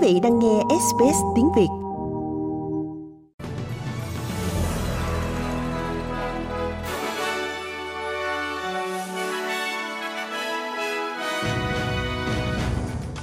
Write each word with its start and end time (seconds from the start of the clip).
Quý 0.00 0.12
vị 0.12 0.20
đang 0.22 0.38
nghe 0.38 0.62
SBS 0.68 1.16
tiếng 1.36 1.48
Việt. 1.56 1.66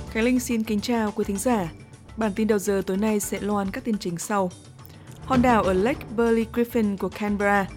Khánh 0.09 0.23
Linh 0.23 0.39
xin 0.39 0.63
kính 0.63 0.81
chào 0.81 1.11
quý 1.11 1.23
thính 1.23 1.37
giả. 1.37 1.71
Bản 2.17 2.31
tin 2.35 2.47
đầu 2.47 2.59
giờ 2.59 2.81
tối 2.85 2.97
nay 2.97 3.19
sẽ 3.19 3.39
loan 3.41 3.71
các 3.71 3.83
tin 3.83 3.97
chính 3.97 4.17
sau. 4.17 4.51
Hòn 5.25 5.41
đảo 5.41 5.63
ở 5.63 5.73
Lake 5.73 6.05
Burley 6.17 6.45
Griffin 6.53 6.97
của 6.97 7.09
Canberra 7.09 7.67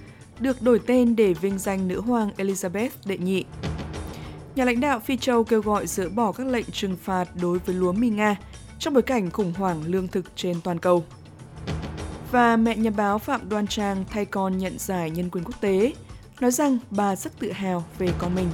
được 0.40 0.62
đổi 0.62 0.80
tên 0.86 1.16
để 1.16 1.34
vinh 1.34 1.58
danh 1.58 1.88
nữ 1.88 2.00
hoàng 2.00 2.30
Elizabeth 2.36 2.90
đệ 3.04 3.18
nhị. 3.18 3.44
Nhà 4.54 4.64
lãnh 4.64 4.80
đạo 4.80 5.00
Phi 5.00 5.16
Châu 5.16 5.44
kêu 5.44 5.60
gọi 5.60 5.86
dỡ 5.86 6.08
bỏ 6.08 6.32
các 6.32 6.46
lệnh 6.46 6.66
trừng 6.72 6.96
phạt 7.02 7.28
đối 7.42 7.58
với 7.58 7.74
lúa 7.74 7.92
mì 7.92 8.08
Nga 8.08 8.36
trong 8.78 8.94
bối 8.94 9.02
cảnh 9.02 9.30
khủng 9.30 9.52
hoảng 9.56 9.82
lương 9.86 10.08
thực 10.08 10.36
trên 10.36 10.60
toàn 10.64 10.78
cầu. 10.78 11.04
Và 12.30 12.56
mẹ 12.56 12.76
nhà 12.76 12.90
báo 12.90 13.18
Phạm 13.18 13.48
Đoan 13.48 13.66
Trang 13.66 14.04
thay 14.10 14.24
con 14.24 14.58
nhận 14.58 14.78
giải 14.78 15.10
nhân 15.10 15.30
quyền 15.30 15.44
quốc 15.44 15.60
tế, 15.60 15.92
nói 16.40 16.50
rằng 16.50 16.78
bà 16.90 17.16
rất 17.16 17.38
tự 17.38 17.52
hào 17.52 17.84
về 17.98 18.08
con 18.18 18.34
mình. 18.34 18.48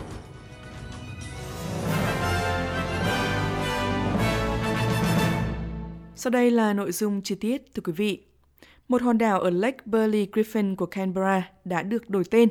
Sau 6.16 6.30
đây 6.30 6.50
là 6.50 6.72
nội 6.72 6.92
dung 6.92 7.22
chi 7.22 7.34
tiết, 7.34 7.62
thưa 7.74 7.82
quý 7.84 7.92
vị. 7.92 8.22
Một 8.88 9.02
hòn 9.02 9.18
đảo 9.18 9.40
ở 9.40 9.50
Lake 9.50 9.78
Burley 9.84 10.28
Griffin 10.32 10.76
của 10.76 10.86
Canberra 10.86 11.50
đã 11.64 11.82
được 11.82 12.10
đổi 12.10 12.24
tên 12.30 12.48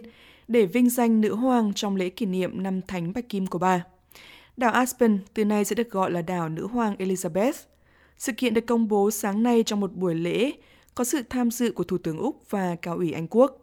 để 0.48 0.66
vinh 0.66 0.90
danh 0.90 1.22
nữ 1.22 1.36
hoàng 1.36 1.74
trong 1.74 1.96
lễ 1.96 2.10
kỷ 2.10 2.26
niệm 2.26 2.64
năm 2.64 2.82
Thánh 2.82 3.14
Bạch 3.14 3.30
Kim 3.30 3.48
của 3.48 3.60
bà. 3.60 3.84
Đảo 4.58 4.72
Aspen 4.72 5.20
từ 5.34 5.46
nay 5.46 5.66
sẽ 5.66 5.76
được 5.76 5.92
gọi 5.92 6.12
là 6.12 6.22
đảo 6.22 6.50
nữ 6.50 6.68
hoàng 6.68 6.96
Elizabeth. 7.00 7.54
Sự 8.18 8.32
kiện 8.32 8.54
được 8.54 8.66
công 8.66 8.88
bố 8.88 9.12
sáng 9.12 9.44
nay 9.44 9.64
trong 9.64 9.80
một 9.80 9.94
buổi 9.94 10.16
lễ 10.16 10.52
có 10.96 11.04
sự 11.04 11.22
tham 11.30 11.52
dự 11.52 11.72
của 11.72 11.84
Thủ 11.84 11.98
tướng 11.98 12.18
Úc 12.18 12.50
và 12.50 12.76
Cao 12.82 12.96
ủy 12.96 13.12
Anh 13.12 13.28
Quốc. 13.30 13.58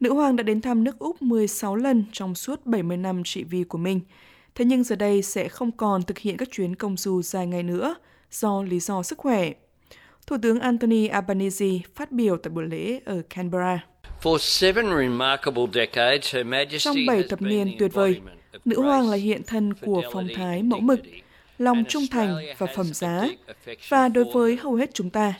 Nữ 0.00 0.14
hoàng 0.14 0.36
đã 0.36 0.42
đến 0.42 0.60
thăm 0.60 0.84
nước 0.84 0.98
Úc 0.98 1.22
16 1.22 1.76
lần 1.76 2.04
trong 2.12 2.34
suốt 2.34 2.66
70 2.66 2.96
năm 2.96 3.22
trị 3.24 3.44
vì 3.44 3.64
của 3.64 3.78
mình. 3.78 4.00
Thế 4.54 4.64
nhưng 4.64 4.84
giờ 4.84 4.96
đây 4.96 5.22
sẽ 5.22 5.48
không 5.48 5.72
còn 5.72 6.02
thực 6.02 6.18
hiện 6.18 6.36
các 6.36 6.48
chuyến 6.50 6.76
công 6.76 6.96
du 6.96 7.22
dài 7.22 7.46
ngày 7.46 7.62
nữa 7.62 7.94
do 8.30 8.62
lý 8.62 8.80
do 8.80 9.02
sức 9.02 9.18
khỏe. 9.18 9.52
Thủ 10.26 10.36
tướng 10.42 10.60
Anthony 10.60 11.06
Albanese 11.06 11.66
phát 11.94 12.12
biểu 12.12 12.36
tại 12.36 12.50
buổi 12.50 12.66
lễ 12.66 13.00
ở 13.04 13.22
Canberra. 13.30 13.86
Trong 16.78 16.96
bảy 17.06 17.22
thập 17.22 17.42
niên 17.42 17.76
tuyệt 17.78 17.92
vời, 17.94 18.20
nữ 18.64 18.80
hoàng 18.80 19.10
là 19.10 19.16
hiện 19.16 19.42
thân 19.46 19.74
của 19.74 20.02
phong 20.12 20.28
thái 20.36 20.62
mẫu 20.62 20.80
mực, 20.80 21.00
lòng 21.58 21.84
trung 21.88 22.02
thành 22.10 22.36
và 22.58 22.66
phẩm 22.66 22.86
giá. 22.94 23.28
Và 23.88 24.08
đối 24.08 24.24
với 24.24 24.56
hầu 24.56 24.74
hết 24.74 24.90
chúng 24.94 25.10
ta, 25.10 25.34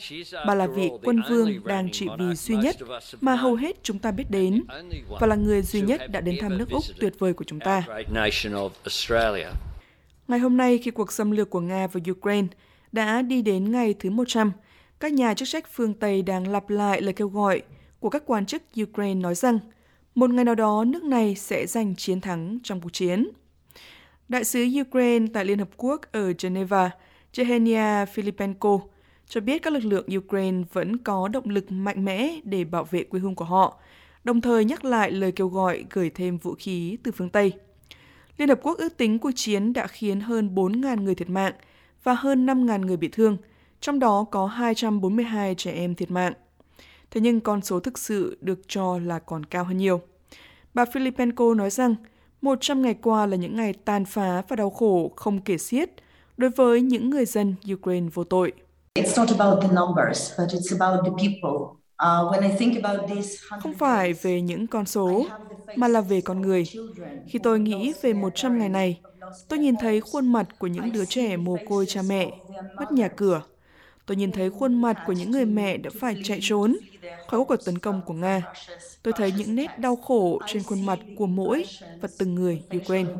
bà 0.47 0.55
là 0.55 0.67
vị 0.67 0.91
quân 1.03 1.23
vương 1.29 1.65
đang 1.65 1.91
trị 1.91 2.07
vì 2.19 2.35
duy 2.35 2.57
nhất 2.57 2.77
mà 3.21 3.35
hầu 3.35 3.55
hết 3.55 3.77
chúng 3.83 3.99
ta 3.99 4.11
biết 4.11 4.31
đến 4.31 4.63
và 5.21 5.27
là 5.27 5.37
người 5.37 5.63
duy 5.63 5.81
nhất 5.81 6.01
đã 6.11 6.21
đến 6.21 6.37
thăm 6.41 6.59
nước 6.59 6.71
Úc 6.71 6.85
tuyệt 7.01 7.15
vời 7.19 7.33
của 7.33 7.45
chúng 7.45 7.61
ta. 7.61 7.83
Ngày 10.29 10.39
hôm 10.39 10.57
nay, 10.57 10.79
khi 10.79 10.91
cuộc 10.91 11.13
xâm 11.13 11.31
lược 11.31 11.51
của 11.51 11.61
Nga 11.61 11.87
vào 11.87 12.03
Ukraine 12.11 12.49
đã 12.93 13.23
đi 13.23 13.43
đến 13.43 13.73
ngày 13.73 13.95
thứ 13.99 14.11
100, 14.11 14.53
các 15.01 15.13
nhà 15.13 15.35
chức 15.35 15.49
trách 15.49 15.65
phương 15.73 15.95
Tây 15.95 16.23
đang 16.23 16.49
lặp 16.49 16.71
lại 16.71 17.01
lời 17.01 17.13
kêu 17.13 17.29
gọi 17.29 17.63
của 18.01 18.11
các 18.11 18.23
quan 18.27 18.47
chức 18.47 18.63
Ukraine 18.83 19.21
nói 19.21 19.35
rằng 19.35 19.59
một 20.15 20.31
ngày 20.31 20.45
nào 20.45 20.55
đó 20.55 20.85
nước 20.85 21.05
này 21.05 21.35
sẽ 21.35 21.67
giành 21.67 21.97
chiến 21.97 22.21
thắng 22.21 22.59
trong 22.63 22.81
cuộc 22.81 22.93
chiến. 22.93 23.29
Đại 24.29 24.45
sứ 24.45 24.67
Ukraine 24.81 25.27
tại 25.33 25.45
Liên 25.45 25.59
Hợp 25.59 25.69
Quốc 25.77 26.01
ở 26.13 26.33
Geneva, 26.43 26.91
Jehenia 27.33 28.07
Filipenko, 28.07 28.81
cho 29.27 29.41
biết 29.41 29.63
các 29.63 29.73
lực 29.73 29.85
lượng 29.85 30.07
Ukraine 30.17 30.63
vẫn 30.73 30.99
có 30.99 31.29
động 31.29 31.49
lực 31.49 31.73
mạnh 31.73 32.05
mẽ 32.05 32.41
để 32.45 32.65
bảo 32.65 32.85
vệ 32.85 33.05
quê 33.05 33.21
hương 33.21 33.35
của 33.35 33.45
họ, 33.45 33.81
đồng 34.25 34.41
thời 34.41 34.65
nhắc 34.65 34.85
lại 34.85 35.11
lời 35.11 35.33
kêu 35.33 35.49
gọi 35.49 35.85
gửi 35.91 36.11
thêm 36.11 36.39
vũ 36.39 36.55
khí 36.59 36.97
từ 37.03 37.13
phương 37.13 37.31
Tây. 37.31 37.53
Liên 38.39 38.49
Hợp 38.49 38.59
Quốc 38.63 38.79
ước 38.79 38.97
tính 38.97 39.19
cuộc 39.19 39.31
chiến 39.35 39.73
đã 39.73 39.87
khiến 39.87 40.21
hơn 40.21 40.55
4.000 40.55 41.03
người 41.03 41.15
thiệt 41.15 41.31
mạng 41.31 41.53
và 42.05 42.15
hơn 42.15 42.47
5.000 42.47 42.87
người 42.87 42.97
bị 42.97 43.09
thương, 43.09 43.37
trong 43.81 43.99
đó 43.99 44.25
có 44.31 44.47
242 44.47 45.55
trẻ 45.55 45.73
em 45.73 45.95
thiệt 45.95 46.11
mạng. 46.11 46.33
Thế 47.13 47.21
nhưng 47.21 47.41
con 47.41 47.63
số 47.63 47.81
thực 47.81 47.99
sự 47.99 48.39
được 48.41 48.61
cho 48.69 48.99
là 48.99 49.19
còn 49.19 49.47
cao 49.47 49.65
hơn 49.65 49.77
nhiều. 49.77 50.01
Bà 50.75 50.85
Filipenko 50.85 51.55
nói 51.55 51.71
rằng 51.71 51.95
100 52.41 52.83
ngày 52.83 52.95
qua 53.03 53.27
là 53.27 53.37
những 53.37 53.57
ngày 53.57 53.73
tàn 53.73 54.05
phá 54.05 54.43
và 54.49 54.57
đau 54.57 54.71
khổ 54.71 55.13
không 55.17 55.41
kể 55.41 55.59
xiết 55.59 55.91
đối 56.37 56.51
với 56.51 56.81
những 56.81 57.11
người 57.11 57.25
dân 57.25 57.55
Ukraine 57.73 58.09
vô 58.15 58.25
tội. 58.25 58.53
Không 63.63 63.75
phải 63.79 64.13
về 64.13 64.41
những 64.41 64.67
con 64.67 64.87
số, 64.87 65.27
mà 65.77 65.89
là 65.89 66.01
về 66.01 66.21
con 66.21 66.41
người. 66.41 66.65
Khi 67.27 67.39
tôi 67.43 67.61
nghĩ 67.61 67.93
về 68.03 68.13
100 68.13 68.59
ngày 68.59 68.69
này, 68.69 69.01
tôi 69.49 69.59
nhìn 69.59 69.75
thấy 69.81 70.01
khuôn 70.01 70.33
mặt 70.33 70.49
của 70.59 70.67
những 70.67 70.93
đứa 70.93 71.05
trẻ 71.05 71.37
mồ 71.37 71.57
côi 71.69 71.87
cha 71.87 72.03
mẹ, 72.03 72.31
mất 72.77 72.93
nhà 72.93 73.09
cửa. 73.09 73.43
Tôi 74.07 74.17
nhìn 74.17 74.33
thấy 74.33 74.51
khuôn 74.51 74.83
mặt 74.83 74.99
của 75.07 75.13
những 75.13 75.31
người 75.31 75.45
mẹ 75.45 75.77
đã 75.77 75.91
phải 76.01 76.17
chạy 76.25 76.39
trốn 76.43 76.77
khỏi 77.29 77.45
cuộc 77.49 77.65
tấn 77.65 77.79
công 77.79 78.03
của 78.07 78.15
Nga. 78.15 78.43
Tôi 79.03 79.15
thấy 79.17 79.33
những 79.37 79.55
nét 79.55 79.79
đau 79.79 79.97
khổ 79.97 80.39
trên 80.47 80.63
khuôn 80.63 80.87
mặt 80.87 80.99
của 81.17 81.27
mỗi 81.27 81.65
và 82.01 82.09
từng 82.19 82.35
người 82.35 82.63
Ukraine. 82.77 83.17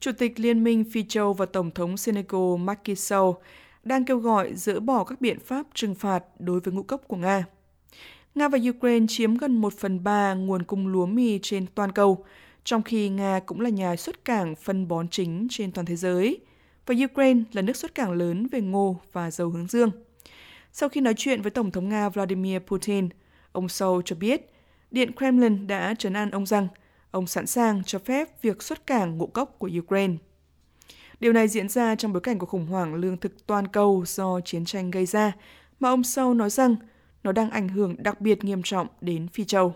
Chủ 0.00 0.12
tịch 0.18 0.40
Liên 0.40 0.64
minh 0.64 0.84
Phi 0.92 1.04
Châu 1.08 1.32
và 1.32 1.46
Tổng 1.46 1.70
thống 1.70 1.96
Senegal 1.96 2.56
Macky 2.58 2.94
Sall 2.94 3.30
đang 3.84 4.04
kêu 4.04 4.18
gọi 4.18 4.54
dỡ 4.54 4.80
bỏ 4.80 5.04
các 5.04 5.20
biện 5.20 5.38
pháp 5.40 5.66
trừng 5.74 5.94
phạt 5.94 6.24
đối 6.38 6.60
với 6.60 6.74
ngũ 6.74 6.82
cốc 6.82 7.02
của 7.08 7.16
Nga. 7.16 7.44
Nga 8.34 8.48
và 8.48 8.58
Ukraine 8.76 9.06
chiếm 9.08 9.36
gần 9.36 9.56
1 9.56 9.72
phần 9.72 10.04
3 10.04 10.34
nguồn 10.34 10.62
cung 10.62 10.86
lúa 10.86 11.06
mì 11.06 11.38
trên 11.42 11.66
toàn 11.74 11.92
cầu, 11.92 12.24
trong 12.64 12.82
khi 12.82 13.08
Nga 13.08 13.40
cũng 13.46 13.60
là 13.60 13.70
nhà 13.70 13.96
xuất 13.96 14.24
cảng 14.24 14.54
phân 14.54 14.88
bón 14.88 15.08
chính 15.08 15.46
trên 15.50 15.72
toàn 15.72 15.86
thế 15.86 15.96
giới, 15.96 16.40
và 16.86 16.94
Ukraine 17.04 17.40
là 17.52 17.62
nước 17.62 17.76
xuất 17.76 17.94
cảng 17.94 18.12
lớn 18.12 18.46
về 18.52 18.60
ngô 18.60 19.00
và 19.12 19.30
dầu 19.30 19.50
hướng 19.50 19.66
dương. 19.66 19.90
Sau 20.72 20.88
khi 20.88 21.00
nói 21.00 21.14
chuyện 21.16 21.42
với 21.42 21.50
Tổng 21.50 21.70
thống 21.70 21.88
Nga 21.88 22.08
Vladimir 22.08 22.58
Putin, 22.58 23.08
ông 23.52 23.68
Sâu 23.68 24.02
cho 24.02 24.16
biết 24.16 24.52
Điện 24.92 25.16
Kremlin 25.16 25.66
đã 25.66 25.94
trấn 25.98 26.12
an 26.12 26.30
ông 26.30 26.46
rằng 26.46 26.68
ông 27.10 27.26
sẵn 27.26 27.46
sàng 27.46 27.84
cho 27.84 27.98
phép 27.98 28.42
việc 28.42 28.62
xuất 28.62 28.86
cảng 28.86 29.18
ngũ 29.18 29.26
cốc 29.26 29.56
của 29.58 29.70
Ukraine. 29.78 30.14
Điều 31.20 31.32
này 31.32 31.48
diễn 31.48 31.68
ra 31.68 31.94
trong 31.94 32.12
bối 32.12 32.20
cảnh 32.20 32.38
của 32.38 32.46
khủng 32.46 32.66
hoảng 32.66 32.94
lương 32.94 33.16
thực 33.16 33.46
toàn 33.46 33.68
cầu 33.68 34.04
do 34.06 34.40
chiến 34.40 34.64
tranh 34.64 34.90
gây 34.90 35.06
ra, 35.06 35.32
mà 35.80 35.88
ông 35.88 36.04
Sâu 36.04 36.34
nói 36.34 36.50
rằng 36.50 36.76
nó 37.22 37.32
đang 37.32 37.50
ảnh 37.50 37.68
hưởng 37.68 37.96
đặc 37.98 38.20
biệt 38.20 38.44
nghiêm 38.44 38.62
trọng 38.64 38.86
đến 39.00 39.28
Phi 39.28 39.44
Châu. 39.44 39.74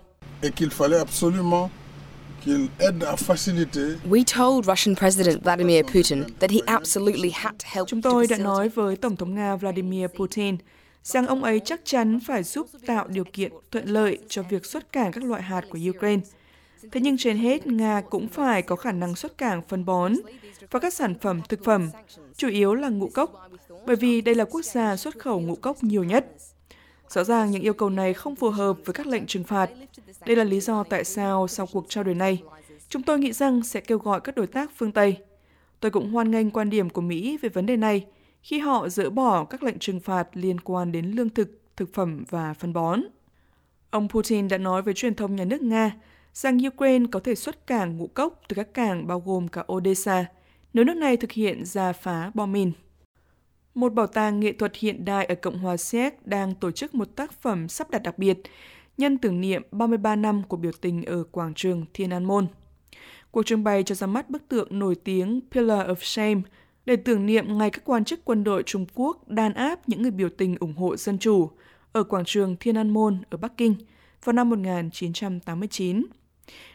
We 4.10 4.24
told 4.36 4.66
Russian 4.66 4.94
President 4.96 5.42
Vladimir 5.42 5.84
Putin 5.84 6.24
that 6.40 6.50
he 6.50 6.60
absolutely 6.66 7.30
had 7.30 7.52
to 7.58 7.64
help 7.64 7.88
Chúng 7.88 8.02
tôi 8.02 8.26
đã 8.26 8.38
nói 8.38 8.68
với 8.68 8.96
Tổng 8.96 9.16
thống 9.16 9.34
Nga 9.34 9.56
Vladimir 9.56 10.06
Putin 10.18 10.56
rằng 11.02 11.26
ông 11.26 11.44
ấy 11.44 11.60
chắc 11.64 11.80
chắn 11.84 12.20
phải 12.26 12.42
giúp 12.42 12.66
tạo 12.86 13.08
điều 13.08 13.24
kiện 13.32 13.52
thuận 13.70 13.88
lợi 13.88 14.18
cho 14.28 14.42
việc 14.42 14.66
xuất 14.66 14.92
cảng 14.92 15.12
các 15.12 15.24
loại 15.24 15.42
hạt 15.42 15.64
của 15.70 15.78
Ukraine. 15.90 16.22
Thế 16.92 17.00
nhưng 17.00 17.18
trên 17.18 17.36
hết, 17.36 17.66
Nga 17.66 18.02
cũng 18.10 18.28
phải 18.28 18.62
có 18.62 18.76
khả 18.76 18.92
năng 18.92 19.16
xuất 19.16 19.38
cảng 19.38 19.62
phân 19.68 19.84
bón 19.84 20.14
và 20.70 20.80
các 20.80 20.94
sản 20.94 21.14
phẩm 21.20 21.40
thực 21.48 21.64
phẩm, 21.64 21.90
chủ 22.36 22.48
yếu 22.48 22.74
là 22.74 22.88
ngũ 22.88 23.08
cốc, 23.08 23.50
bởi 23.86 23.96
vì 23.96 24.20
đây 24.20 24.34
là 24.34 24.44
quốc 24.44 24.64
gia 24.64 24.96
xuất 24.96 25.18
khẩu 25.18 25.40
ngũ 25.40 25.54
cốc 25.54 25.84
nhiều 25.84 26.04
nhất. 26.04 26.26
Rõ 27.08 27.24
ràng 27.24 27.50
những 27.50 27.62
yêu 27.62 27.74
cầu 27.74 27.90
này 27.90 28.14
không 28.14 28.36
phù 28.36 28.50
hợp 28.50 28.76
với 28.84 28.94
các 28.94 29.06
lệnh 29.06 29.26
trừng 29.26 29.44
phạt. 29.44 29.70
Đây 30.26 30.36
là 30.36 30.44
lý 30.44 30.60
do 30.60 30.84
tại 30.84 31.04
sao 31.04 31.48
sau 31.48 31.66
cuộc 31.72 31.86
trao 31.88 32.04
đổi 32.04 32.14
này, 32.14 32.42
chúng 32.88 33.02
tôi 33.02 33.18
nghĩ 33.18 33.32
rằng 33.32 33.62
sẽ 33.62 33.80
kêu 33.80 33.98
gọi 33.98 34.20
các 34.20 34.36
đối 34.36 34.46
tác 34.46 34.70
phương 34.76 34.92
Tây. 34.92 35.16
Tôi 35.80 35.90
cũng 35.90 36.10
hoan 36.10 36.30
nghênh 36.30 36.50
quan 36.50 36.70
điểm 36.70 36.90
của 36.90 37.00
Mỹ 37.00 37.38
về 37.42 37.48
vấn 37.48 37.66
đề 37.66 37.76
này 37.76 38.06
khi 38.42 38.58
họ 38.58 38.88
dỡ 38.88 39.10
bỏ 39.10 39.44
các 39.44 39.62
lệnh 39.62 39.78
trừng 39.78 40.00
phạt 40.00 40.28
liên 40.32 40.60
quan 40.60 40.92
đến 40.92 41.10
lương 41.10 41.30
thực, 41.30 41.60
thực 41.76 41.94
phẩm 41.94 42.24
và 42.30 42.54
phân 42.54 42.72
bón. 42.72 43.02
Ông 43.90 44.08
Putin 44.08 44.48
đã 44.48 44.58
nói 44.58 44.82
với 44.82 44.94
truyền 44.94 45.14
thông 45.14 45.36
nhà 45.36 45.44
nước 45.44 45.62
Nga 45.62 45.96
rằng 46.32 46.58
Ukraine 46.66 47.06
có 47.12 47.20
thể 47.20 47.34
xuất 47.34 47.66
cảng 47.66 47.96
ngũ 47.96 48.06
cốc 48.06 48.40
từ 48.48 48.54
các 48.54 48.74
cảng 48.74 49.06
bao 49.06 49.20
gồm 49.20 49.48
cả 49.48 49.64
Odessa 49.72 50.26
nếu 50.72 50.84
nước 50.84 50.96
này 50.96 51.16
thực 51.16 51.32
hiện 51.32 51.64
ra 51.64 51.92
phá 51.92 52.30
bom 52.34 52.52
mìn. 52.52 52.72
Một 53.76 53.94
bảo 53.94 54.06
tàng 54.06 54.40
nghệ 54.40 54.52
thuật 54.52 54.76
hiện 54.76 55.04
đại 55.04 55.24
ở 55.24 55.34
Cộng 55.34 55.58
hòa 55.58 55.76
Séc 55.76 56.26
đang 56.26 56.54
tổ 56.54 56.70
chức 56.70 56.94
một 56.94 57.16
tác 57.16 57.32
phẩm 57.32 57.68
sắp 57.68 57.90
đặt 57.90 58.02
đặc 58.02 58.18
biệt, 58.18 58.38
nhân 58.98 59.18
tưởng 59.18 59.40
niệm 59.40 59.62
33 59.70 60.16
năm 60.16 60.42
của 60.48 60.56
biểu 60.56 60.72
tình 60.80 61.04
ở 61.04 61.24
quảng 61.30 61.54
trường 61.54 61.84
Thiên 61.94 62.10
An 62.10 62.24
Môn. 62.24 62.46
Cuộc 63.30 63.42
trưng 63.46 63.64
bày 63.64 63.82
cho 63.82 63.94
ra 63.94 64.06
mắt 64.06 64.30
bức 64.30 64.48
tượng 64.48 64.78
nổi 64.78 64.94
tiếng 64.94 65.40
Pillar 65.50 65.88
of 65.88 65.94
Shame 66.00 66.40
để 66.86 66.96
tưởng 66.96 67.26
niệm 67.26 67.58
ngày 67.58 67.70
các 67.70 67.84
quan 67.84 68.04
chức 68.04 68.24
quân 68.24 68.44
đội 68.44 68.62
Trung 68.62 68.86
Quốc 68.94 69.28
đàn 69.28 69.54
áp 69.54 69.88
những 69.88 70.02
người 70.02 70.10
biểu 70.10 70.28
tình 70.28 70.56
ủng 70.60 70.74
hộ 70.76 70.96
dân 70.96 71.18
chủ 71.18 71.50
ở 71.92 72.02
quảng 72.04 72.24
trường 72.24 72.56
Thiên 72.60 72.76
An 72.76 72.90
Môn 72.90 73.18
ở 73.30 73.36
Bắc 73.36 73.56
Kinh 73.56 73.74
vào 74.24 74.32
năm 74.32 74.50
1989. 74.50 76.06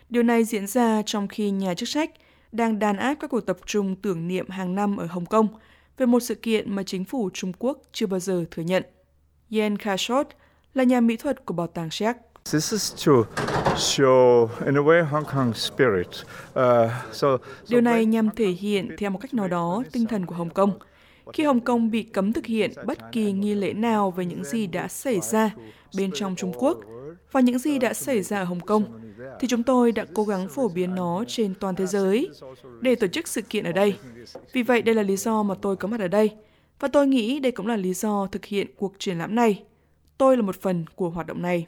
Điều 0.09 0.23
này 0.23 0.43
diễn 0.43 0.67
ra 0.67 1.01
trong 1.05 1.27
khi 1.27 1.51
nhà 1.51 1.73
chức 1.73 1.89
trách 1.89 2.11
đang 2.51 2.79
đàn 2.79 2.97
áp 2.97 3.13
các 3.19 3.29
cuộc 3.29 3.45
tập 3.45 3.57
trung 3.65 3.95
tưởng 3.95 4.27
niệm 4.27 4.49
hàng 4.49 4.75
năm 4.75 4.97
ở 4.97 5.05
Hồng 5.05 5.25
Kông 5.25 5.47
về 6.01 6.05
một 6.05 6.19
sự 6.19 6.35
kiện 6.35 6.75
mà 6.75 6.83
chính 6.83 7.05
phủ 7.05 7.29
Trung 7.33 7.51
Quốc 7.59 7.81
chưa 7.91 8.05
bao 8.05 8.19
giờ 8.19 8.45
thừa 8.51 8.63
nhận. 8.63 8.83
Yen 9.49 9.77
Kashot 9.77 10.27
là 10.73 10.83
nhà 10.83 11.01
mỹ 11.01 11.17
thuật 11.17 11.45
của 11.45 11.53
Bảo 11.53 11.67
tàng 11.67 11.91
Séc. 11.91 12.15
This 12.51 12.71
is 12.71 13.05
to 13.07 13.11
show, 13.75 14.47
in 14.65 14.75
a 14.77 14.81
way, 14.81 15.05
Hong 15.05 15.25
Kong 15.25 15.53
spirit. 15.53 16.07
Uh, 16.07 16.91
so, 17.11 17.27
Điều 17.69 17.81
này 17.81 18.05
nhằm 18.05 18.29
thể 18.35 18.47
hiện 18.47 18.95
theo 18.97 19.09
một 19.09 19.19
cách 19.21 19.33
nào 19.33 19.47
đó 19.47 19.83
tinh 19.91 20.05
thần 20.05 20.25
của 20.25 20.35
Hồng 20.35 20.49
Kông. 20.49 20.79
Khi 21.33 21.43
Hồng 21.43 21.59
Kông 21.59 21.91
bị 21.91 22.03
cấm 22.03 22.33
thực 22.33 22.45
hiện 22.45 22.71
bất 22.85 22.97
kỳ 23.11 23.31
nghi 23.31 23.55
lễ 23.55 23.73
nào 23.73 24.11
về 24.11 24.25
những 24.25 24.43
gì 24.43 24.67
đã 24.67 24.87
xảy 24.87 25.19
ra 25.19 25.51
bên 25.97 26.11
trong 26.13 26.35
Trung 26.35 26.53
Quốc 26.57 26.77
và 27.31 27.39
những 27.39 27.59
gì 27.59 27.79
đã 27.79 27.93
xảy 27.93 28.21
ra 28.21 28.39
ở 28.39 28.43
Hồng 28.43 28.59
Kông, 28.59 29.01
thì 29.39 29.47
chúng 29.47 29.63
tôi 29.63 29.91
đã 29.91 30.05
cố 30.13 30.23
gắng 30.23 30.47
phổ 30.49 30.67
biến 30.67 30.95
nó 30.95 31.23
trên 31.27 31.53
toàn 31.59 31.75
thế 31.75 31.85
giới 31.85 32.29
để 32.81 32.95
tổ 32.95 33.07
chức 33.07 33.27
sự 33.27 33.41
kiện 33.41 33.63
ở 33.63 33.71
đây. 33.71 33.97
Vì 34.53 34.63
vậy, 34.63 34.81
đây 34.81 34.95
là 34.95 35.03
lý 35.03 35.17
do 35.17 35.43
mà 35.43 35.55
tôi 35.61 35.75
có 35.75 35.87
mặt 35.87 35.99
ở 35.99 36.07
đây. 36.07 36.31
Và 36.79 36.87
tôi 36.87 37.07
nghĩ 37.07 37.39
đây 37.39 37.51
cũng 37.51 37.67
là 37.67 37.75
lý 37.75 37.93
do 37.93 38.27
thực 38.31 38.45
hiện 38.45 38.67
cuộc 38.77 38.93
triển 38.99 39.17
lãm 39.17 39.35
này. 39.35 39.63
Tôi 40.17 40.37
là 40.37 40.43
một 40.43 40.61
phần 40.61 40.85
của 40.95 41.09
hoạt 41.09 41.27
động 41.27 41.41
này. 41.41 41.65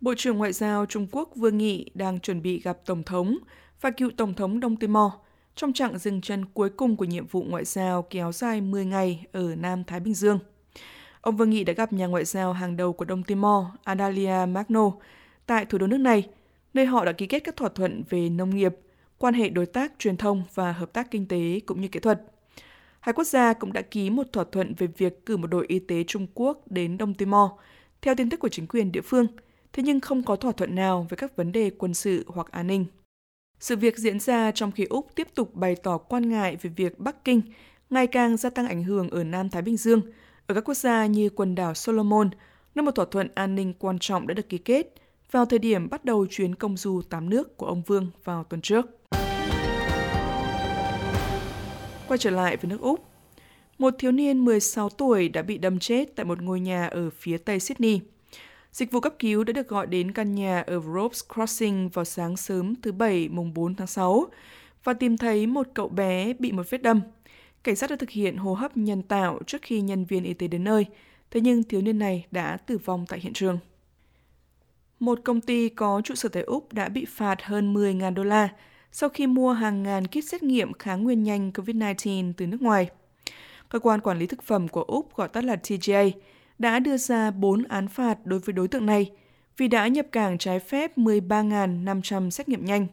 Bộ 0.00 0.14
trưởng 0.16 0.38
Ngoại 0.38 0.52
giao 0.52 0.86
Trung 0.86 1.06
Quốc 1.12 1.30
Vương 1.36 1.58
Nghị 1.58 1.90
đang 1.94 2.20
chuẩn 2.20 2.42
bị 2.42 2.60
gặp 2.60 2.78
Tổng 2.86 3.02
thống 3.02 3.38
và 3.80 3.90
cựu 3.90 4.10
Tổng 4.16 4.34
thống 4.34 4.60
Đông 4.60 4.76
Timor 4.76 5.12
trong 5.56 5.72
chặng 5.72 5.98
dừng 5.98 6.20
chân 6.20 6.44
cuối 6.44 6.70
cùng 6.70 6.96
của 6.96 7.04
nhiệm 7.04 7.26
vụ 7.26 7.42
ngoại 7.42 7.64
giao 7.64 8.02
kéo 8.02 8.32
dài 8.32 8.60
10 8.60 8.84
ngày 8.84 9.26
ở 9.32 9.54
Nam 9.56 9.84
Thái 9.84 10.00
Bình 10.00 10.14
Dương. 10.14 10.38
Ông 11.20 11.36
Vương 11.36 11.50
Nghị 11.50 11.64
đã 11.64 11.72
gặp 11.72 11.92
nhà 11.92 12.06
ngoại 12.06 12.24
giao 12.24 12.52
hàng 12.52 12.76
đầu 12.76 12.92
của 12.92 13.04
Đông 13.04 13.22
Timor, 13.22 13.64
Adalia 13.84 14.46
Magno, 14.48 14.90
tại 15.46 15.64
thủ 15.64 15.78
đô 15.78 15.86
nước 15.86 15.96
này, 15.96 16.28
nơi 16.74 16.86
họ 16.86 17.04
đã 17.04 17.12
ký 17.12 17.26
kết 17.26 17.38
các 17.38 17.56
thỏa 17.56 17.68
thuận 17.68 18.02
về 18.08 18.28
nông 18.28 18.50
nghiệp, 18.50 18.76
quan 19.18 19.34
hệ 19.34 19.48
đối 19.48 19.66
tác 19.66 19.92
truyền 19.98 20.16
thông 20.16 20.42
và 20.54 20.72
hợp 20.72 20.92
tác 20.92 21.10
kinh 21.10 21.28
tế 21.28 21.60
cũng 21.66 21.80
như 21.80 21.88
kỹ 21.88 22.00
thuật. 22.00 22.22
Hai 23.00 23.12
quốc 23.12 23.26
gia 23.26 23.52
cũng 23.52 23.72
đã 23.72 23.82
ký 23.82 24.10
một 24.10 24.26
thỏa 24.32 24.44
thuận 24.52 24.74
về 24.74 24.86
việc 24.86 25.26
cử 25.26 25.36
một 25.36 25.46
đội 25.46 25.66
y 25.68 25.78
tế 25.78 26.04
Trung 26.06 26.26
Quốc 26.34 26.70
đến 26.70 26.98
Đông 26.98 27.14
Timor, 27.14 27.50
theo 28.02 28.14
tin 28.14 28.30
tức 28.30 28.40
của 28.40 28.48
chính 28.48 28.66
quyền 28.66 28.92
địa 28.92 29.00
phương, 29.00 29.26
thế 29.72 29.82
nhưng 29.82 30.00
không 30.00 30.22
có 30.22 30.36
thỏa 30.36 30.52
thuận 30.52 30.74
nào 30.74 31.06
về 31.10 31.16
các 31.16 31.36
vấn 31.36 31.52
đề 31.52 31.70
quân 31.78 31.94
sự 31.94 32.24
hoặc 32.26 32.52
an 32.52 32.66
ninh. 32.66 32.86
Sự 33.60 33.76
việc 33.76 33.98
diễn 33.98 34.20
ra 34.20 34.50
trong 34.50 34.72
khi 34.72 34.84
Úc 34.84 35.14
tiếp 35.14 35.28
tục 35.34 35.54
bày 35.54 35.76
tỏ 35.76 35.98
quan 35.98 36.28
ngại 36.30 36.56
về 36.62 36.70
việc 36.76 36.98
Bắc 36.98 37.24
Kinh 37.24 37.42
ngày 37.90 38.06
càng 38.06 38.36
gia 38.36 38.50
tăng 38.50 38.68
ảnh 38.68 38.84
hưởng 38.84 39.10
ở 39.10 39.24
Nam 39.24 39.48
Thái 39.48 39.62
Bình 39.62 39.76
Dương, 39.76 40.02
ở 40.46 40.54
các 40.54 40.60
quốc 40.64 40.74
gia 40.74 41.06
như 41.06 41.30
quần 41.30 41.54
đảo 41.54 41.74
Solomon, 41.74 42.30
nơi 42.74 42.82
một 42.82 42.90
thỏa 42.94 43.06
thuận 43.10 43.28
an 43.34 43.54
ninh 43.54 43.74
quan 43.78 43.98
trọng 43.98 44.26
đã 44.26 44.34
được 44.34 44.48
ký 44.48 44.58
kết 44.58 44.94
vào 45.30 45.46
thời 45.46 45.58
điểm 45.58 45.88
bắt 45.90 46.04
đầu 46.04 46.26
chuyến 46.30 46.54
công 46.54 46.76
du 46.76 47.02
tám 47.10 47.30
nước 47.30 47.56
của 47.56 47.66
ông 47.66 47.82
Vương 47.86 48.10
vào 48.24 48.44
tuần 48.44 48.60
trước. 48.60 48.86
Quay 52.08 52.18
trở 52.18 52.30
lại 52.30 52.56
với 52.56 52.70
nước 52.70 52.80
Úc, 52.80 53.04
một 53.78 53.94
thiếu 53.98 54.12
niên 54.12 54.44
16 54.44 54.88
tuổi 54.88 55.28
đã 55.28 55.42
bị 55.42 55.58
đâm 55.58 55.78
chết 55.78 56.16
tại 56.16 56.26
một 56.26 56.42
ngôi 56.42 56.60
nhà 56.60 56.86
ở 56.86 57.10
phía 57.10 57.38
tây 57.38 57.60
Sydney– 57.60 58.00
Dịch 58.76 58.92
vụ 58.92 59.00
cấp 59.00 59.14
cứu 59.18 59.44
đã 59.44 59.52
được 59.52 59.68
gọi 59.68 59.86
đến 59.86 60.12
căn 60.12 60.34
nhà 60.34 60.60
ở 60.60 60.80
Ropes 60.94 61.22
Crossing 61.34 61.88
vào 61.88 62.04
sáng 62.04 62.36
sớm 62.36 62.74
thứ 62.82 62.92
Bảy 62.92 63.28
mùng 63.28 63.54
4 63.54 63.74
tháng 63.74 63.86
6 63.86 64.26
và 64.84 64.92
tìm 64.92 65.16
thấy 65.16 65.46
một 65.46 65.66
cậu 65.74 65.88
bé 65.88 66.32
bị 66.38 66.52
một 66.52 66.70
vết 66.70 66.82
đâm. 66.82 67.00
Cảnh 67.64 67.76
sát 67.76 67.90
đã 67.90 67.96
thực 67.96 68.10
hiện 68.10 68.36
hô 68.36 68.54
hấp 68.54 68.76
nhân 68.76 69.02
tạo 69.02 69.40
trước 69.46 69.62
khi 69.62 69.80
nhân 69.80 70.04
viên 70.04 70.24
y 70.24 70.34
tế 70.34 70.48
đến 70.48 70.64
nơi, 70.64 70.86
thế 71.30 71.40
nhưng 71.40 71.62
thiếu 71.62 71.80
niên 71.80 71.98
này 71.98 72.26
đã 72.30 72.56
tử 72.56 72.78
vong 72.78 73.04
tại 73.08 73.20
hiện 73.20 73.32
trường. 73.32 73.58
Một 75.00 75.20
công 75.24 75.40
ty 75.40 75.68
có 75.68 76.00
trụ 76.04 76.14
sở 76.14 76.28
tại 76.28 76.42
Úc 76.42 76.72
đã 76.72 76.88
bị 76.88 77.04
phạt 77.04 77.42
hơn 77.42 77.74
10.000 77.74 78.14
đô 78.14 78.24
la 78.24 78.48
sau 78.92 79.08
khi 79.08 79.26
mua 79.26 79.52
hàng 79.52 79.82
ngàn 79.82 80.06
kit 80.06 80.24
xét 80.24 80.42
nghiệm 80.42 80.72
kháng 80.72 81.04
nguyên 81.04 81.22
nhanh 81.22 81.50
COVID-19 81.50 82.32
từ 82.36 82.46
nước 82.46 82.62
ngoài. 82.62 82.90
Cơ 83.68 83.78
quan 83.78 84.00
quản 84.00 84.18
lý 84.18 84.26
thực 84.26 84.42
phẩm 84.42 84.68
của 84.68 84.82
Úc 84.82 85.16
gọi 85.16 85.28
tắt 85.28 85.44
là 85.44 85.56
TGA 85.56 86.04
đã 86.58 86.78
đưa 86.78 86.96
ra 86.96 87.30
4 87.30 87.62
án 87.68 87.88
phạt 87.88 88.26
đối 88.26 88.38
với 88.38 88.52
đối 88.52 88.68
tượng 88.68 88.86
này 88.86 89.10
vì 89.56 89.68
đã 89.68 89.88
nhập 89.88 90.06
cảng 90.12 90.38
trái 90.38 90.60
phép 90.60 90.98
13.500 90.98 92.30
xét 92.30 92.48
nghiệm 92.48 92.64
nhanh. 92.64 92.86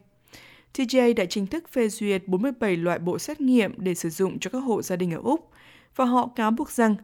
TGA 0.72 1.06
đã 1.16 1.24
chính 1.24 1.46
thức 1.46 1.68
phê 1.72 1.88
duyệt 1.88 2.22
47 2.26 2.76
loại 2.76 2.98
bộ 2.98 3.18
xét 3.18 3.40
nghiệm 3.40 3.74
để 3.76 3.94
sử 3.94 4.10
dụng 4.10 4.38
cho 4.38 4.50
các 4.50 4.58
hộ 4.58 4.82
gia 4.82 4.96
đình 4.96 5.10
ở 5.10 5.20
Úc 5.22 5.50
và 5.96 6.04
họ 6.04 6.28
cáo 6.36 6.50
buộc 6.50 6.70
rằng 6.70 6.94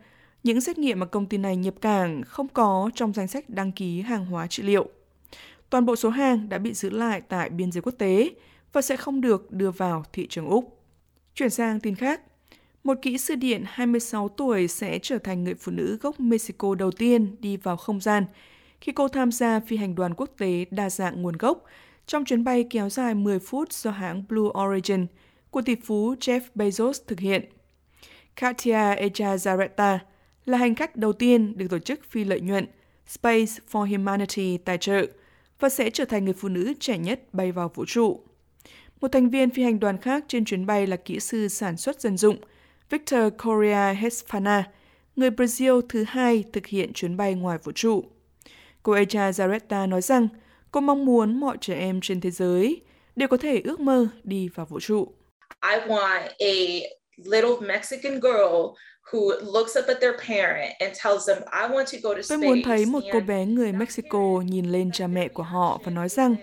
những 0.42 0.60
xét 0.60 0.78
nghiệm 0.78 1.00
mà 1.00 1.06
công 1.06 1.26
ty 1.26 1.38
này 1.38 1.56
nhập 1.56 1.74
cảng 1.80 2.22
không 2.22 2.48
có 2.48 2.90
trong 2.94 3.12
danh 3.12 3.28
sách 3.28 3.48
đăng 3.48 3.72
ký 3.72 4.00
hàng 4.00 4.26
hóa 4.26 4.46
trị 4.46 4.62
liệu. 4.62 4.88
Toàn 5.70 5.86
bộ 5.86 5.96
số 5.96 6.08
hàng 6.08 6.48
đã 6.48 6.58
bị 6.58 6.74
giữ 6.74 6.90
lại 6.90 7.20
tại 7.20 7.50
biên 7.50 7.72
giới 7.72 7.82
quốc 7.82 7.94
tế 7.98 8.30
và 8.72 8.82
sẽ 8.82 8.96
không 8.96 9.20
được 9.20 9.50
đưa 9.50 9.70
vào 9.70 10.04
thị 10.12 10.26
trường 10.30 10.46
Úc. 10.46 10.82
Chuyển 11.34 11.50
sang 11.50 11.80
tin 11.80 11.94
khác, 11.94 12.20
một 12.84 12.98
kỹ 13.02 13.18
sư 13.18 13.34
điện 13.34 13.64
26 13.66 14.28
tuổi 14.28 14.68
sẽ 14.68 14.98
trở 15.02 15.18
thành 15.18 15.44
người 15.44 15.54
phụ 15.54 15.72
nữ 15.72 15.98
gốc 16.00 16.20
Mexico 16.20 16.74
đầu 16.74 16.90
tiên 16.90 17.36
đi 17.40 17.56
vào 17.56 17.76
không 17.76 18.00
gian 18.00 18.24
khi 18.80 18.92
cô 18.92 19.08
tham 19.08 19.32
gia 19.32 19.60
phi 19.60 19.76
hành 19.76 19.94
đoàn 19.94 20.14
quốc 20.14 20.30
tế 20.38 20.64
đa 20.70 20.90
dạng 20.90 21.22
nguồn 21.22 21.36
gốc 21.36 21.64
trong 22.06 22.24
chuyến 22.24 22.44
bay 22.44 22.64
kéo 22.70 22.88
dài 22.88 23.14
10 23.14 23.38
phút 23.38 23.72
do 23.72 23.90
hãng 23.90 24.24
Blue 24.28 24.50
Origin 24.62 25.06
của 25.50 25.62
tỷ 25.62 25.74
phú 25.74 26.14
Jeff 26.14 26.40
Bezos 26.54 26.92
thực 27.06 27.20
hiện. 27.20 27.44
Katia 28.36 28.94
Echazareta 28.94 29.98
là 30.44 30.58
hành 30.58 30.74
khách 30.74 30.96
đầu 30.96 31.12
tiên 31.12 31.58
được 31.58 31.66
tổ 31.70 31.78
chức 31.78 32.00
phi 32.10 32.24
lợi 32.24 32.40
nhuận 32.40 32.66
Space 33.06 33.52
for 33.70 33.86
Humanity 33.86 34.56
tài 34.56 34.78
trợ 34.78 35.06
và 35.60 35.68
sẽ 35.68 35.90
trở 35.90 36.04
thành 36.04 36.24
người 36.24 36.34
phụ 36.34 36.48
nữ 36.48 36.72
trẻ 36.80 36.98
nhất 36.98 37.20
bay 37.32 37.52
vào 37.52 37.70
vũ 37.74 37.84
trụ. 37.84 38.20
Một 39.00 39.08
thành 39.12 39.30
viên 39.30 39.50
phi 39.50 39.62
hành 39.62 39.80
đoàn 39.80 39.98
khác 39.98 40.24
trên 40.28 40.44
chuyến 40.44 40.66
bay 40.66 40.86
là 40.86 40.96
kỹ 40.96 41.20
sư 41.20 41.48
sản 41.48 41.76
xuất 41.76 42.00
dân 42.00 42.16
dụng– 42.16 42.36
Victor 42.90 43.32
Correa 43.44 43.92
Hespana, 43.92 44.64
người 45.16 45.30
Brazil 45.30 45.80
thứ 45.88 46.04
hai 46.08 46.44
thực 46.52 46.66
hiện 46.66 46.92
chuyến 46.92 47.16
bay 47.16 47.34
ngoài 47.34 47.58
vũ 47.64 47.72
trụ. 47.72 48.04
Cô 48.82 48.92
Echa 48.92 49.30
Zaretta 49.30 49.88
nói 49.88 50.00
rằng 50.00 50.28
cô 50.70 50.80
mong 50.80 51.04
muốn 51.04 51.40
mọi 51.40 51.56
trẻ 51.60 51.74
em 51.74 52.00
trên 52.00 52.20
thế 52.20 52.30
giới 52.30 52.80
đều 53.16 53.28
có 53.28 53.36
thể 53.36 53.60
ước 53.64 53.80
mơ 53.80 54.08
đi 54.24 54.48
vào 54.48 54.66
vũ 54.66 54.80
trụ. 54.80 55.12
I 55.62 55.76
want 55.88 56.28
a 56.38 56.56
little 57.16 57.66
Mexican 57.68 58.20
girl 58.20 58.74
who 59.10 59.52
looks 59.52 59.78
up 59.78 59.84
at 59.86 60.00
their 60.00 60.14
parent 60.28 60.72
and 60.78 60.98
tells 61.04 61.28
them 61.28 61.38
I 61.38 61.76
want 61.76 61.84
to 61.92 61.98
go 62.02 62.14
to 62.14 62.22
space. 62.22 62.28
Tôi 62.28 62.38
muốn 62.38 62.62
thấy 62.64 62.86
một 62.86 63.00
cô 63.12 63.20
bé 63.20 63.46
người 63.46 63.72
Mexico 63.72 64.42
nhìn 64.46 64.64
lên 64.72 64.90
cha 64.92 65.06
mẹ 65.06 65.28
của 65.28 65.42
họ 65.42 65.80
và 65.84 65.92
nói 65.92 66.08
rằng 66.08 66.36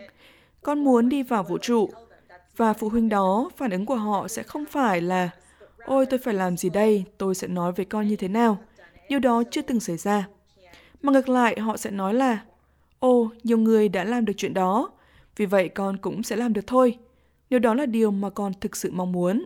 con 0.61 0.83
muốn 0.83 1.09
đi 1.09 1.23
vào 1.23 1.43
vũ 1.43 1.57
trụ. 1.57 1.89
Và 2.57 2.73
phụ 2.73 2.89
huynh 2.89 3.09
đó, 3.09 3.49
phản 3.57 3.71
ứng 3.71 3.85
của 3.85 3.95
họ 3.95 4.27
sẽ 4.27 4.43
không 4.43 4.65
phải 4.65 5.01
là 5.01 5.29
Ôi 5.87 6.05
tôi 6.05 6.19
phải 6.19 6.33
làm 6.33 6.57
gì 6.57 6.69
đây, 6.69 7.03
tôi 7.17 7.35
sẽ 7.35 7.47
nói 7.47 7.71
với 7.71 7.85
con 7.85 8.07
như 8.07 8.15
thế 8.15 8.27
nào. 8.27 8.57
Điều 9.09 9.19
đó 9.19 9.43
chưa 9.51 9.61
từng 9.61 9.79
xảy 9.79 9.97
ra. 9.97 10.27
Mà 11.01 11.11
ngược 11.11 11.29
lại 11.29 11.59
họ 11.59 11.77
sẽ 11.77 11.91
nói 11.91 12.13
là 12.13 12.39
ô 12.99 13.29
nhiều 13.43 13.57
người 13.57 13.89
đã 13.89 14.03
làm 14.03 14.25
được 14.25 14.33
chuyện 14.37 14.53
đó, 14.53 14.91
vì 15.35 15.45
vậy 15.45 15.69
con 15.69 15.97
cũng 15.97 16.23
sẽ 16.23 16.35
làm 16.35 16.53
được 16.53 16.67
thôi. 16.67 16.97
Nếu 17.49 17.59
đó 17.59 17.73
là 17.73 17.85
điều 17.85 18.11
mà 18.11 18.29
con 18.29 18.53
thực 18.61 18.75
sự 18.75 18.91
mong 18.91 19.11
muốn. 19.11 19.45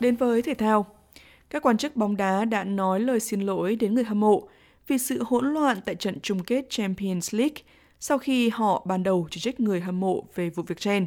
Đến 0.00 0.16
với 0.16 0.42
thể 0.42 0.54
thao, 0.54 0.86
các 1.50 1.62
quan 1.62 1.76
chức 1.76 1.96
bóng 1.96 2.16
đá 2.16 2.44
đã 2.44 2.64
nói 2.64 3.00
lời 3.00 3.20
xin 3.20 3.40
lỗi 3.40 3.76
đến 3.76 3.94
người 3.94 4.04
hâm 4.04 4.20
mộ 4.20 4.48
vì 4.86 4.98
sự 4.98 5.22
hỗn 5.26 5.54
loạn 5.54 5.78
tại 5.84 5.94
trận 5.94 6.20
chung 6.22 6.44
kết 6.44 6.66
Champions 6.70 7.34
League 7.34 7.62
sau 8.00 8.18
khi 8.18 8.48
họ 8.48 8.84
ban 8.86 9.02
đầu 9.02 9.28
chỉ 9.30 9.40
trích 9.40 9.60
người 9.60 9.80
hâm 9.80 10.00
mộ 10.00 10.24
về 10.34 10.50
vụ 10.50 10.62
việc 10.62 10.80
trên. 10.80 11.06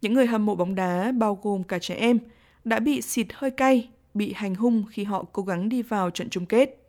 Những 0.00 0.14
người 0.14 0.26
hâm 0.26 0.46
mộ 0.46 0.54
bóng 0.54 0.74
đá, 0.74 1.12
bao 1.12 1.38
gồm 1.42 1.62
cả 1.64 1.78
trẻ 1.78 1.94
em, 1.94 2.18
đã 2.64 2.80
bị 2.80 3.02
xịt 3.02 3.26
hơi 3.34 3.50
cay, 3.50 3.88
bị 4.14 4.32
hành 4.32 4.54
hung 4.54 4.84
khi 4.90 5.04
họ 5.04 5.24
cố 5.32 5.42
gắng 5.42 5.68
đi 5.68 5.82
vào 5.82 6.10
trận 6.10 6.30
chung 6.30 6.46
kết. 6.46 6.82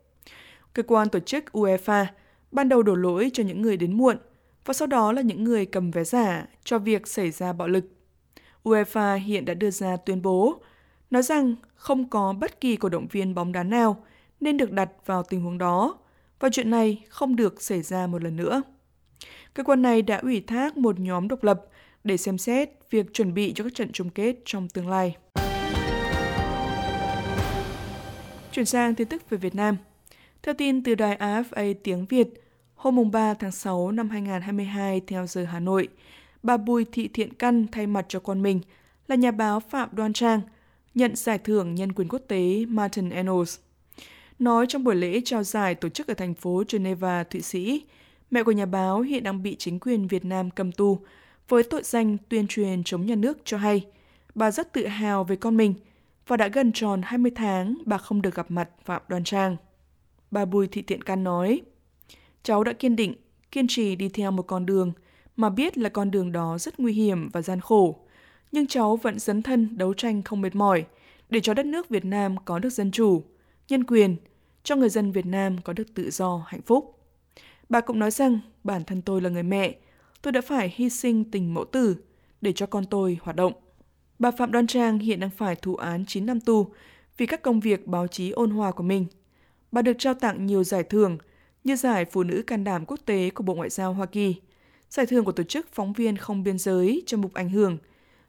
Cơ 0.72 0.82
quan 0.82 1.08
tổ 1.08 1.20
chức 1.20 1.44
UEFA 1.52 2.06
ban 2.50 2.68
đầu 2.68 2.82
đổ 2.82 2.94
lỗi 2.94 3.30
cho 3.32 3.42
những 3.42 3.62
người 3.62 3.76
đến 3.76 3.96
muộn 3.96 4.16
và 4.64 4.74
sau 4.74 4.86
đó 4.86 5.12
là 5.12 5.22
những 5.22 5.44
người 5.44 5.66
cầm 5.66 5.90
vé 5.90 6.04
giả 6.04 6.46
cho 6.64 6.78
việc 6.78 7.08
xảy 7.08 7.30
ra 7.30 7.52
bạo 7.52 7.68
lực. 7.68 7.84
UEFA 8.64 9.16
hiện 9.16 9.44
đã 9.44 9.54
đưa 9.54 9.70
ra 9.70 9.96
tuyên 9.96 10.22
bố 10.22 10.60
nói 11.10 11.22
rằng 11.22 11.54
không 11.74 12.08
có 12.08 12.32
bất 12.32 12.60
kỳ 12.60 12.76
cổ 12.76 12.88
động 12.88 13.06
viên 13.10 13.34
bóng 13.34 13.52
đá 13.52 13.62
nào 13.62 14.04
nên 14.40 14.56
được 14.56 14.72
đặt 14.72 14.90
vào 15.06 15.22
tình 15.22 15.40
huống 15.40 15.58
đó 15.58 15.98
và 16.40 16.48
chuyện 16.52 16.70
này 16.70 17.04
không 17.08 17.36
được 17.36 17.62
xảy 17.62 17.82
ra 17.82 18.06
một 18.06 18.22
lần 18.22 18.36
nữa. 18.36 18.62
Cơ 19.54 19.64
quan 19.64 19.82
này 19.82 20.02
đã 20.02 20.16
ủy 20.16 20.40
thác 20.40 20.76
một 20.76 21.00
nhóm 21.00 21.28
độc 21.28 21.44
lập 21.44 21.66
để 22.04 22.16
xem 22.16 22.38
xét 22.38 22.70
việc 22.90 23.06
chuẩn 23.12 23.34
bị 23.34 23.52
cho 23.52 23.64
các 23.64 23.74
trận 23.74 23.92
chung 23.92 24.10
kết 24.10 24.36
trong 24.44 24.68
tương 24.68 24.88
lai. 24.88 25.16
Chuyển 28.52 28.66
sang 28.66 28.94
tin 28.94 29.08
tức 29.08 29.30
về 29.30 29.38
Việt 29.38 29.54
Nam. 29.54 29.76
Theo 30.42 30.54
tin 30.54 30.82
từ 30.82 30.94
đài 30.94 31.16
AFA 31.16 31.74
tiếng 31.82 32.06
Việt, 32.06 32.28
hôm 32.74 33.10
3 33.10 33.34
tháng 33.34 33.52
6 33.52 33.90
năm 33.90 34.08
2022 34.10 35.00
theo 35.06 35.26
giờ 35.26 35.44
Hà 35.44 35.60
Nội, 35.60 35.88
bà 36.42 36.56
Bùi 36.56 36.84
Thị 36.92 37.08
Thiện 37.08 37.34
Căn 37.34 37.66
thay 37.72 37.86
mặt 37.86 38.06
cho 38.08 38.20
con 38.20 38.42
mình 38.42 38.60
là 39.08 39.16
nhà 39.16 39.30
báo 39.30 39.60
Phạm 39.60 39.88
Đoan 39.92 40.12
Trang 40.12 40.40
nhận 40.94 41.16
giải 41.16 41.38
thưởng 41.38 41.74
nhân 41.74 41.92
quyền 41.92 42.08
quốc 42.08 42.22
tế 42.28 42.64
Martin 42.68 43.10
Ennals. 43.10 43.58
Nói 44.38 44.66
trong 44.68 44.84
buổi 44.84 44.94
lễ 44.94 45.20
trao 45.24 45.42
giải 45.42 45.74
tổ 45.74 45.88
chức 45.88 46.06
ở 46.06 46.14
thành 46.14 46.34
phố 46.34 46.62
Geneva, 46.72 47.24
Thụy 47.24 47.40
Sĩ, 47.40 47.82
mẹ 48.30 48.42
của 48.42 48.52
nhà 48.52 48.66
báo 48.66 49.00
hiện 49.00 49.24
đang 49.24 49.42
bị 49.42 49.56
chính 49.58 49.78
quyền 49.80 50.06
Việt 50.06 50.24
Nam 50.24 50.50
cầm 50.50 50.72
tù 50.72 50.98
với 51.48 51.62
tội 51.62 51.82
danh 51.84 52.16
tuyên 52.28 52.46
truyền 52.46 52.84
chống 52.84 53.06
nhà 53.06 53.14
nước 53.14 53.38
cho 53.44 53.56
hay 53.56 53.86
bà 54.34 54.50
rất 54.50 54.72
tự 54.72 54.86
hào 54.86 55.24
về 55.24 55.36
con 55.36 55.56
mình 55.56 55.74
và 56.26 56.36
đã 56.36 56.48
gần 56.48 56.72
tròn 56.72 57.00
20 57.04 57.32
tháng 57.34 57.74
bà 57.84 57.98
không 57.98 58.22
được 58.22 58.34
gặp 58.34 58.50
mặt 58.50 58.68
Phạm 58.84 59.02
Đoan 59.08 59.24
Trang. 59.24 59.56
Bà 60.30 60.44
Bùi 60.44 60.66
Thị 60.66 60.82
Tiện 60.82 61.02
Can 61.02 61.24
nói, 61.24 61.60
cháu 62.42 62.64
đã 62.64 62.72
kiên 62.72 62.96
định, 62.96 63.14
kiên 63.52 63.66
trì 63.68 63.96
đi 63.96 64.08
theo 64.08 64.30
một 64.30 64.42
con 64.42 64.66
đường 64.66 64.92
mà 65.36 65.50
biết 65.50 65.78
là 65.78 65.88
con 65.88 66.10
đường 66.10 66.32
đó 66.32 66.58
rất 66.58 66.80
nguy 66.80 66.92
hiểm 66.92 67.28
và 67.32 67.42
gian 67.42 67.60
khổ, 67.60 67.98
nhưng 68.52 68.66
cháu 68.66 68.96
vẫn 68.96 69.18
dấn 69.18 69.42
thân 69.42 69.78
đấu 69.78 69.94
tranh 69.94 70.22
không 70.22 70.40
mệt 70.40 70.54
mỏi 70.54 70.84
để 71.30 71.40
cho 71.40 71.54
đất 71.54 71.66
nước 71.66 71.88
Việt 71.88 72.04
Nam 72.04 72.36
có 72.44 72.58
được 72.58 72.70
dân 72.70 72.90
chủ, 72.90 73.22
nhân 73.68 73.84
quyền, 73.84 74.16
cho 74.62 74.76
người 74.76 74.88
dân 74.88 75.12
Việt 75.12 75.26
Nam 75.26 75.56
có 75.64 75.72
được 75.72 75.94
tự 75.94 76.10
do, 76.10 76.44
hạnh 76.46 76.62
phúc. 76.62 76.98
Bà 77.68 77.80
cũng 77.80 77.98
nói 77.98 78.10
rằng 78.10 78.38
bản 78.64 78.84
thân 78.84 79.02
tôi 79.02 79.20
là 79.20 79.30
người 79.30 79.42
mẹ, 79.42 79.74
tôi 80.22 80.32
đã 80.32 80.40
phải 80.40 80.72
hy 80.76 80.90
sinh 80.90 81.30
tình 81.30 81.54
mẫu 81.54 81.64
tử 81.64 81.96
để 82.40 82.52
cho 82.52 82.66
con 82.66 82.84
tôi 82.84 83.18
hoạt 83.22 83.36
động. 83.36 83.52
Bà 84.18 84.30
Phạm 84.30 84.52
Đoan 84.52 84.66
Trang 84.66 84.98
hiện 84.98 85.20
đang 85.20 85.30
phải 85.30 85.56
thụ 85.56 85.76
án 85.76 86.04
9 86.06 86.26
năm 86.26 86.40
tù 86.40 86.66
vì 87.16 87.26
các 87.26 87.42
công 87.42 87.60
việc 87.60 87.86
báo 87.86 88.06
chí 88.06 88.30
ôn 88.30 88.50
hòa 88.50 88.72
của 88.72 88.82
mình. 88.82 89.06
Bà 89.72 89.82
được 89.82 89.96
trao 89.98 90.14
tặng 90.14 90.46
nhiều 90.46 90.64
giải 90.64 90.82
thưởng 90.82 91.18
như 91.64 91.76
giải 91.76 92.04
Phụ 92.04 92.22
nữ 92.22 92.42
can 92.46 92.64
đảm 92.64 92.84
quốc 92.86 93.00
tế 93.04 93.30
của 93.30 93.44
Bộ 93.44 93.54
Ngoại 93.54 93.70
giao 93.70 93.92
Hoa 93.92 94.06
Kỳ, 94.06 94.34
giải 94.90 95.06
thưởng 95.06 95.24
của 95.24 95.32
Tổ 95.32 95.42
chức 95.42 95.66
Phóng 95.72 95.92
viên 95.92 96.16
Không 96.16 96.42
Biên 96.42 96.58
giới 96.58 97.02
cho 97.06 97.16
mục 97.16 97.34
ảnh 97.34 97.48
hưởng 97.48 97.78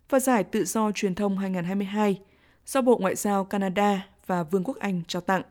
và 0.10 0.19
giải 0.19 0.43
Tự 0.43 0.65
do 0.65 0.91
truyền 0.91 1.15
thông 1.15 1.38
2022 1.38 2.19
do 2.65 2.81
Bộ 2.81 2.98
Ngoại 2.98 3.15
giao 3.15 3.46
Canada 3.46 4.08
và 4.25 4.43
Vương 4.43 4.63
quốc 4.63 4.77
Anh 4.79 5.01
trao 5.08 5.22
tặng. 5.22 5.41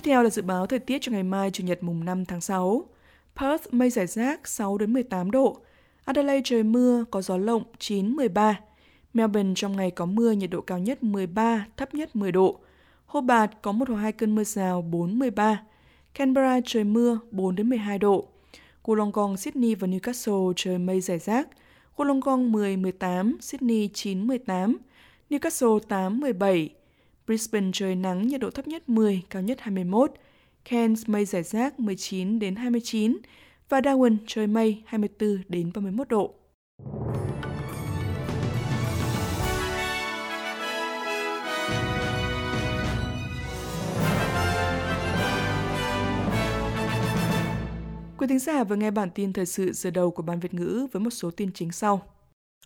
Tiếp 0.00 0.10
theo 0.10 0.22
là 0.22 0.30
dự 0.30 0.42
báo 0.42 0.66
thời 0.66 0.78
tiết 0.78 0.98
cho 1.02 1.12
ngày 1.12 1.22
mai 1.22 1.50
Chủ 1.50 1.64
nhật 1.64 1.82
mùng 1.82 2.04
5 2.04 2.24
tháng 2.24 2.40
6. 2.40 2.84
Perth 3.36 3.74
mây 3.74 3.90
rải 3.90 4.06
rác 4.06 4.48
6 4.48 4.78
đến 4.78 4.92
18 4.92 5.30
độ, 5.30 5.60
Adelaide 6.04 6.42
trời 6.44 6.62
mưa, 6.62 7.04
có 7.10 7.22
gió 7.22 7.36
lộng 7.36 7.62
9-13. 7.78 8.54
Melbourne 9.14 9.52
trong 9.56 9.76
ngày 9.76 9.90
có 9.90 10.06
mưa, 10.06 10.32
nhiệt 10.32 10.50
độ 10.50 10.60
cao 10.60 10.78
nhất 10.78 11.02
13, 11.02 11.66
thấp 11.76 11.94
nhất 11.94 12.16
10 12.16 12.32
độ. 12.32 12.60
Hobart 13.06 13.50
có 13.62 13.72
một 13.72 13.88
hoặc 13.88 13.96
hai 13.96 14.12
cơn 14.12 14.34
mưa 14.34 14.44
rào 14.44 14.84
4-13. 14.90 15.56
Canberra 16.14 16.60
trời 16.66 16.84
mưa 16.84 17.18
4 17.30 17.56
đến 17.56 17.68
12 17.68 17.98
độ. 17.98 18.28
Wollongong, 18.84 19.36
Sydney 19.36 19.74
và 19.74 19.88
Newcastle 19.88 20.52
trời 20.56 20.78
mây 20.78 21.00
rải 21.00 21.18
rác. 21.18 21.48
Wollongong 21.96 22.50
10-18, 22.52 23.36
Sydney 23.40 23.88
9-18, 23.94 24.76
Newcastle 25.30 25.78
8-17. 25.88 26.68
Brisbane 27.30 27.70
trời 27.72 27.94
nắng, 27.96 28.26
nhiệt 28.28 28.40
độ 28.40 28.50
thấp 28.50 28.68
nhất 28.68 28.88
10, 28.88 29.22
cao 29.30 29.42
nhất 29.42 29.60
21. 29.60 30.12
Cairns 30.70 31.08
mây 31.08 31.24
rải 31.24 31.42
rác 31.42 31.80
19 31.80 32.38
đến 32.38 32.56
29 32.56 33.18
và 33.68 33.80
Darwin 33.80 34.16
trời 34.26 34.46
mây 34.46 34.82
24 34.86 35.38
đến 35.48 35.70
31 35.74 36.08
độ. 36.08 36.34
Quý 48.18 48.26
thính 48.26 48.38
giả 48.38 48.64
vừa 48.64 48.76
nghe 48.76 48.90
bản 48.90 49.10
tin 49.14 49.32
thời 49.32 49.46
sự 49.46 49.72
giờ 49.72 49.90
đầu 49.90 50.10
của 50.10 50.22
Ban 50.22 50.40
Việt 50.40 50.54
ngữ 50.54 50.86
với 50.92 51.00
một 51.00 51.10
số 51.10 51.30
tin 51.30 51.52
chính 51.52 51.72
sau. 51.72 52.02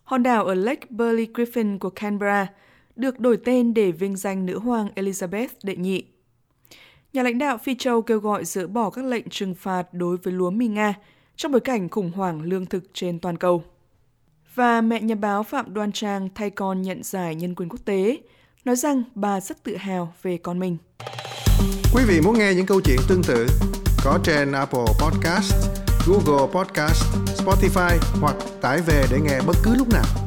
Hòn 0.04 0.22
đảo 0.22 0.44
ở 0.44 0.54
Lake 0.54 0.86
Burley 0.90 1.26
Griffin 1.34 1.78
của 1.78 1.90
Canberra 1.90 2.48
được 2.96 3.20
đổi 3.20 3.36
tên 3.44 3.74
để 3.74 3.92
vinh 3.92 4.16
danh 4.16 4.46
nữ 4.46 4.58
hoàng 4.58 4.88
Elizabeth 4.96 5.48
đệ 5.62 5.76
nhị. 5.76 6.04
Nhà 7.12 7.22
lãnh 7.22 7.38
đạo 7.38 7.58
Phi 7.58 7.74
Châu 7.74 8.02
kêu 8.02 8.18
gọi 8.18 8.44
dỡ 8.44 8.66
bỏ 8.66 8.90
các 8.90 9.04
lệnh 9.04 9.28
trừng 9.30 9.54
phạt 9.54 9.94
đối 9.94 10.16
với 10.16 10.32
lúa 10.32 10.50
mì 10.50 10.68
Nga 10.68 10.94
trong 11.36 11.52
bối 11.52 11.60
cảnh 11.60 11.88
khủng 11.88 12.12
hoảng 12.12 12.42
lương 12.42 12.66
thực 12.66 12.84
trên 12.94 13.18
toàn 13.18 13.38
cầu. 13.38 13.64
Và 14.54 14.80
mẹ 14.80 15.00
nhà 15.00 15.14
báo 15.14 15.42
Phạm 15.42 15.74
Đoan 15.74 15.92
Trang 15.92 16.28
thay 16.34 16.50
con 16.50 16.82
nhận 16.82 17.02
giải 17.02 17.34
nhân 17.34 17.54
quyền 17.54 17.68
quốc 17.68 17.80
tế, 17.84 18.18
nói 18.64 18.76
rằng 18.76 19.02
bà 19.14 19.40
rất 19.40 19.62
tự 19.62 19.76
hào 19.76 20.14
về 20.22 20.36
con 20.36 20.58
mình. 20.58 20.76
Quý 21.94 22.02
vị 22.08 22.20
muốn 22.20 22.38
nghe 22.38 22.54
những 22.54 22.66
câu 22.66 22.80
chuyện 22.80 22.98
tương 23.08 23.22
tự 23.22 23.46
có 24.04 24.18
trên 24.24 24.52
Apple 24.52 24.86
Podcast, 25.00 25.54
Google 26.06 26.52
Podcast, 26.52 27.04
Spotify 27.36 27.98
hoặc 28.20 28.36
tải 28.60 28.80
về 28.80 29.06
để 29.10 29.20
nghe 29.20 29.40
bất 29.46 29.56
cứ 29.62 29.74
lúc 29.74 29.88
nào. 29.92 30.23